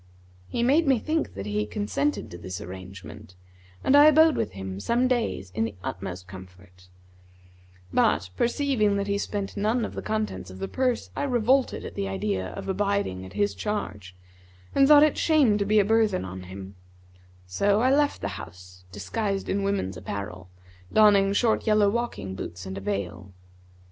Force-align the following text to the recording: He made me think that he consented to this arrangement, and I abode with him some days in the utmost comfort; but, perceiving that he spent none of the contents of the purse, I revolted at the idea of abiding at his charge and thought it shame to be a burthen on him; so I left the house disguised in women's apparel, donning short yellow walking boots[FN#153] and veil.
He 0.49 0.63
made 0.63 0.87
me 0.87 0.97
think 0.97 1.35
that 1.35 1.45
he 1.45 1.63
consented 1.67 2.31
to 2.31 2.37
this 2.39 2.59
arrangement, 2.59 3.35
and 3.83 3.95
I 3.95 4.05
abode 4.05 4.35
with 4.35 4.53
him 4.53 4.79
some 4.79 5.07
days 5.07 5.51
in 5.51 5.63
the 5.63 5.75
utmost 5.83 6.25
comfort; 6.27 6.87
but, 7.93 8.31
perceiving 8.35 8.97
that 8.97 9.05
he 9.05 9.19
spent 9.19 9.55
none 9.55 9.85
of 9.85 9.93
the 9.93 10.01
contents 10.01 10.49
of 10.49 10.57
the 10.57 10.67
purse, 10.67 11.11
I 11.15 11.21
revolted 11.21 11.85
at 11.85 11.93
the 11.93 12.07
idea 12.07 12.47
of 12.47 12.67
abiding 12.67 13.27
at 13.27 13.33
his 13.33 13.53
charge 13.53 14.15
and 14.73 14.87
thought 14.87 15.03
it 15.03 15.19
shame 15.19 15.59
to 15.59 15.65
be 15.65 15.79
a 15.79 15.85
burthen 15.85 16.25
on 16.25 16.45
him; 16.49 16.73
so 17.45 17.81
I 17.81 17.93
left 17.93 18.21
the 18.21 18.29
house 18.41 18.85
disguised 18.91 19.47
in 19.47 19.61
women's 19.61 19.97
apparel, 19.97 20.49
donning 20.91 21.31
short 21.31 21.67
yellow 21.67 21.91
walking 21.91 22.35
boots[FN#153] 22.35 22.65
and 22.65 22.77
veil. 22.79 23.33